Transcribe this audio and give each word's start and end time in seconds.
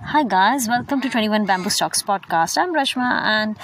Hi 0.00 0.22
guys, 0.22 0.68
welcome 0.68 1.00
to 1.00 1.10
21 1.10 1.44
Bamboo 1.44 1.70
Stocks 1.70 2.02
podcast. 2.02 2.56
I'm 2.56 2.72
Rashma 2.72 3.20
and 3.22 3.56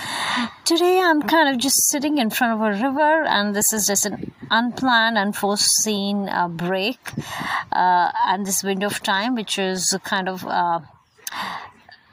today 0.65 1.01
I'm 1.01 1.23
kind 1.23 1.49
of 1.49 1.61
just 1.61 1.89
sitting 1.89 2.19
in 2.19 2.29
front 2.29 2.55
of 2.55 2.61
a 2.61 2.83
river 2.83 3.23
and 3.25 3.55
this 3.55 3.73
is 3.73 3.87
just 3.87 4.05
an 4.05 4.33
unplanned, 4.51 5.17
unforeseen 5.17 6.29
uh, 6.29 6.49
break 6.49 6.99
uh, 7.71 8.11
and 8.27 8.45
this 8.45 8.65
window 8.65 8.89
of 8.89 9.01
time 9.01 9.37
which 9.37 9.59
is 9.59 9.97
kind 10.05 10.29
of 10.29 10.45
uh, 10.45 10.81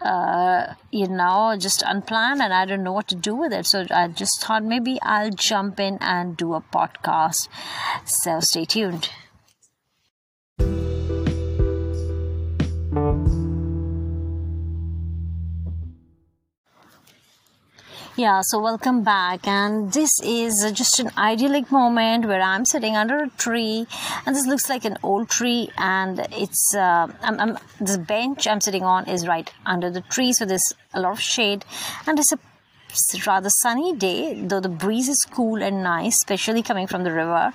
uh, 0.01 0.75
you 0.91 1.07
know, 1.07 1.55
just 1.59 1.81
unplanned 1.85 2.41
and 2.41 2.53
I 2.53 2.65
don't 2.65 2.83
know 2.83 2.93
what 2.93 3.07
to 3.09 3.15
do 3.15 3.35
with 3.35 3.51
it. 3.51 3.65
So 3.65 3.85
I 3.89 4.07
just 4.07 4.39
thought 4.41 4.63
maybe 4.63 4.99
I'll 5.01 5.31
jump 5.31 5.79
in 5.79 5.97
and 5.99 6.37
do 6.37 6.53
a 6.53 6.61
podcast. 6.61 7.49
So 8.05 8.39
stay 8.39 8.65
tuned. 8.65 9.09
Yeah, 18.17 18.41
so 18.43 18.59
welcome 18.59 19.03
back, 19.03 19.47
and 19.47 19.93
this 19.93 20.19
is 20.21 20.69
just 20.73 20.99
an 20.99 21.11
idyllic 21.17 21.71
moment 21.71 22.25
where 22.25 22.41
I'm 22.41 22.65
sitting 22.65 22.97
under 22.97 23.23
a 23.23 23.29
tree, 23.29 23.87
and 24.25 24.35
this 24.35 24.45
looks 24.45 24.67
like 24.67 24.83
an 24.83 24.97
old 25.01 25.29
tree, 25.29 25.69
and 25.77 26.19
it's 26.33 26.75
uh, 26.75 27.07
I'm, 27.21 27.39
I'm, 27.39 27.57
this 27.79 27.95
bench 27.95 28.47
I'm 28.47 28.59
sitting 28.59 28.83
on 28.83 29.07
is 29.07 29.29
right 29.29 29.49
under 29.65 29.89
the 29.89 30.01
tree, 30.01 30.33
so 30.33 30.43
there's 30.43 30.73
a 30.93 30.99
lot 30.99 31.13
of 31.13 31.21
shade, 31.21 31.63
and 32.05 32.19
it's 32.19 32.33
a 32.33 32.39
rather 33.25 33.49
sunny 33.49 33.95
day, 33.95 34.41
though 34.41 34.59
the 34.59 34.67
breeze 34.67 35.07
is 35.07 35.25
cool 35.31 35.63
and 35.63 35.81
nice, 35.81 36.17
especially 36.17 36.61
coming 36.61 36.87
from 36.87 37.05
the 37.05 37.13
river. 37.13 37.53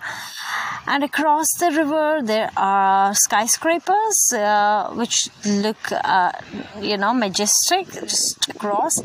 And 0.86 1.04
across 1.04 1.48
the 1.58 1.70
river, 1.70 2.20
there 2.22 2.50
are 2.56 3.14
skyscrapers, 3.14 4.32
uh, 4.32 4.90
which 4.94 5.28
look, 5.44 5.92
uh, 5.92 6.32
you 6.80 6.96
know, 6.96 7.12
majestic 7.12 7.92
just 7.92 8.48
across 8.48 9.02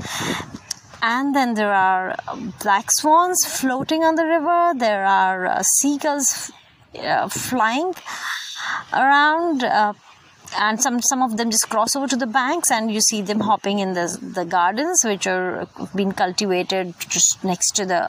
and 1.01 1.35
then 1.35 1.55
there 1.55 1.73
are 1.73 2.15
black 2.61 2.91
swans 2.91 3.43
floating 3.45 4.03
on 4.03 4.15
the 4.15 4.25
river. 4.25 4.73
There 4.77 5.05
are 5.05 5.47
uh, 5.47 5.63
seagulls 5.63 6.51
uh, 6.97 7.27
flying 7.27 7.93
around 8.93 9.63
uh, 9.63 9.93
and 10.57 10.81
some 10.81 11.01
some 11.01 11.21
of 11.21 11.37
them 11.37 11.49
just 11.49 11.69
cross 11.69 11.95
over 11.95 12.07
to 12.07 12.15
the 12.15 12.27
banks 12.27 12.69
and 12.71 12.91
you 12.91 13.01
see 13.01 13.21
them 13.21 13.39
hopping 13.39 13.79
in 13.79 13.93
the 13.93 14.17
the 14.35 14.45
gardens 14.45 15.03
which 15.03 15.25
are 15.27 15.67
being 15.95 16.11
cultivated 16.11 16.93
just 17.07 17.43
next 17.43 17.75
to 17.75 17.85
the 17.85 18.01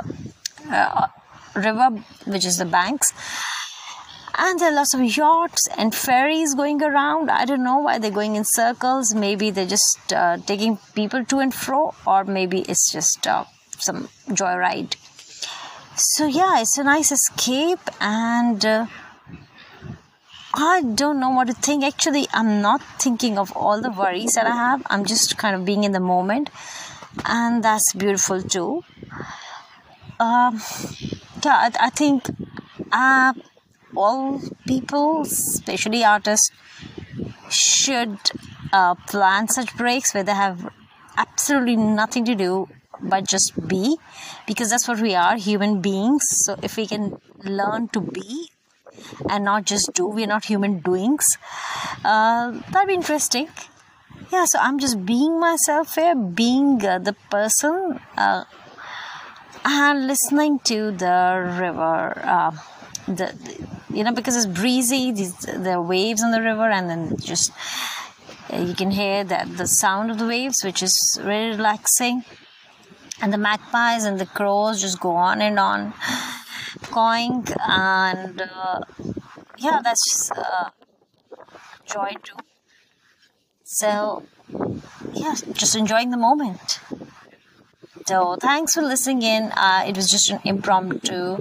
uh, 0.71 1.07
river 1.55 1.91
which 2.27 2.45
is 2.45 2.59
the 2.59 2.65
banks 2.65 3.13
and 4.45 4.59
there 4.59 4.73
are 4.73 4.75
lots 4.75 4.93
of 4.93 5.03
yachts 5.17 5.69
and 5.79 5.95
ferries 5.95 6.55
going 6.57 6.83
around. 6.83 7.31
I 7.31 7.45
don't 7.45 7.63
know 7.63 7.79
why 7.79 7.99
they're 7.99 8.11
going 8.11 8.35
in 8.35 8.45
circles. 8.45 9.15
Maybe 9.15 9.51
they're 9.51 9.73
just 9.75 10.13
uh, 10.13 10.39
taking 10.39 10.79
people 10.97 11.25
to 11.27 11.39
and 11.39 11.55
fro, 11.55 11.95
or 12.05 12.25
maybe 12.25 12.63
it's 12.63 12.91
just 12.91 13.29
uh, 13.29 13.45
some 13.79 14.09
joyride. 14.41 14.97
So, 15.95 16.27
yeah, 16.27 16.61
it's 16.61 16.77
a 16.77 16.83
nice 16.83 17.13
escape, 17.13 17.79
and 18.01 18.67
uh, 18.67 18.87
I 20.55 20.83
don't 20.83 21.21
know 21.21 21.31
what 21.31 21.47
to 21.47 21.55
think. 21.55 21.85
Actually, 21.85 22.27
I'm 22.35 22.61
not 22.61 22.83
thinking 22.99 23.39
of 23.39 23.53
all 23.57 23.81
the 23.81 23.93
worries 23.93 24.33
that 24.33 24.47
I 24.47 24.57
have, 24.57 24.83
I'm 24.87 25.05
just 25.05 25.39
kind 25.39 25.55
of 25.55 25.65
being 25.65 25.85
in 25.85 25.93
the 25.93 26.01
moment, 26.01 26.51
and 27.25 27.63
that's 27.63 27.93
beautiful 27.93 28.43
too. 28.43 28.83
Um, 30.19 30.61
yeah, 31.45 31.59
I, 31.67 31.71
I 31.79 31.91
think. 31.91 32.29
Uh, 32.91 33.35
all 33.97 34.41
people, 34.67 35.23
especially 35.23 36.05
artists, 36.05 36.51
should 37.51 38.19
uh, 38.73 38.95
plan 38.95 39.49
such 39.49 39.77
breaks 39.77 40.15
where 40.15 40.25
they 40.25 40.35
have 40.35 40.69
absolutely 41.17 41.77
nothing 41.77 42.25
to 42.25 42.35
do 42.35 42.69
but 43.01 43.27
just 43.27 43.53
be 43.69 43.97
because 44.47 44.71
that's 44.71 44.87
what 44.87 45.01
we 45.01 45.15
are 45.15 45.37
human 45.37 45.81
beings. 45.81 46.23
So 46.31 46.57
if 46.63 46.77
we 46.77 46.87
can 46.87 47.19
learn 47.45 47.89
to 47.89 48.01
be 48.01 48.51
and 49.29 49.45
not 49.45 49.65
just 49.65 49.93
do 49.95 50.07
we're 50.07 50.27
not 50.27 50.45
human 50.45 50.81
doings. 50.81 51.39
Uh, 52.05 52.53
that'd 52.71 52.89
be 52.89 52.95
interesting. 52.95 53.49
Yeah 54.31 54.45
so 54.47 54.59
i'm 54.61 54.79
just 54.79 55.05
being 55.05 55.39
myself 55.39 55.95
here 55.95 56.15
being 56.15 56.85
uh, 56.87 56.99
the 56.99 57.13
person 57.31 58.01
uh, 58.17 58.45
and 59.65 60.07
listening 60.07 60.59
to 60.61 60.91
the 60.93 61.57
river 61.61 62.21
uh, 62.25 62.53
the, 63.07 63.35
you 63.93 64.05
know 64.05 64.13
because 64.13 64.37
it's 64.37 64.47
breezy 64.47 65.13
these 65.13 65.49
are 65.49 65.83
waves 65.83 66.23
on 66.23 66.31
the 66.31 66.41
river 66.41 66.69
and 66.71 66.89
then 66.89 67.17
just 67.19 67.53
uh, 68.53 68.59
you 68.59 68.75
can 68.75 68.91
hear 68.91 69.25
that 69.25 69.57
the 69.57 69.67
sound 69.67 70.11
of 70.11 70.19
the 70.19 70.27
waves 70.27 70.63
which 70.63 70.83
is 70.83 71.19
very 71.23 71.51
relaxing. 71.51 72.25
And 73.21 73.33
the 73.33 73.39
magpies 73.39 74.05
and 74.05 74.19
the 74.19 74.27
crows 74.27 74.81
just 74.81 74.99
go 74.99 75.15
on 75.15 75.41
and 75.41 75.59
on 75.59 75.95
cawing 76.91 77.47
and 77.69 78.41
uh, 78.41 78.81
yeah 79.59 79.81
that's 79.83 80.05
just, 80.11 80.33
uh, 80.33 80.71
joy 81.87 82.15
too. 82.23 82.37
So 83.63 84.25
yeah 85.13 85.35
just 85.53 85.77
enjoying 85.77 86.11
the 86.11 86.17
moment 86.17 86.81
so 88.07 88.37
thanks 88.41 88.75
for 88.75 88.83
listening 88.83 89.23
in 89.23 89.53
uh, 89.53 89.85
it 89.87 89.97
was 89.97 90.11
just 90.11 90.31
an 90.31 90.41
impromptu 90.45 91.37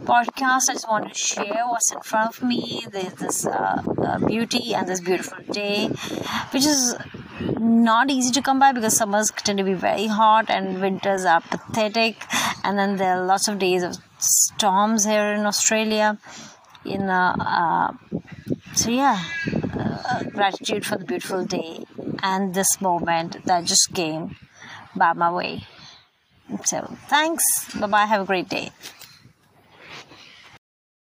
podcast. 0.00 0.70
I 0.70 0.74
just 0.74 0.88
want 0.88 1.12
to 1.12 1.14
share 1.14 1.64
what's 1.68 1.92
in 1.92 2.00
front 2.00 2.36
of 2.36 2.42
me. 2.42 2.84
There's 2.90 3.14
this 3.14 3.46
uh, 3.46 3.82
uh, 3.98 4.18
beauty 4.26 4.74
and 4.74 4.88
this 4.88 5.00
beautiful 5.00 5.38
day, 5.52 5.88
which 6.50 6.64
is 6.64 6.94
not 7.58 8.10
easy 8.10 8.32
to 8.32 8.42
come 8.42 8.58
by 8.58 8.72
because 8.72 8.96
summers 8.96 9.30
tend 9.30 9.58
to 9.58 9.64
be 9.64 9.74
very 9.74 10.06
hot 10.06 10.50
and 10.50 10.80
winters 10.80 11.24
are 11.24 11.40
pathetic. 11.40 12.16
And 12.64 12.78
then 12.78 12.96
there 12.96 13.16
are 13.16 13.24
lots 13.24 13.48
of 13.48 13.58
days 13.58 13.82
of 13.82 13.96
storms 14.18 15.04
here 15.04 15.32
in 15.32 15.46
Australia. 15.46 16.18
In 16.84 17.08
uh, 17.08 17.36
uh 17.38 18.18
so 18.74 18.90
yeah, 18.90 19.22
uh, 19.78 20.22
gratitude 20.24 20.86
for 20.86 20.96
the 20.96 21.04
beautiful 21.04 21.44
day 21.44 21.84
and 22.22 22.54
this 22.54 22.80
moment 22.80 23.44
that 23.44 23.64
just 23.64 23.92
came 23.92 24.36
by 24.96 25.12
my 25.12 25.30
way. 25.30 25.64
So 26.64 26.96
thanks. 27.08 27.42
Bye 27.74 27.86
bye. 27.86 28.04
Have 28.06 28.22
a 28.22 28.24
great 28.24 28.48
day. 28.48 28.70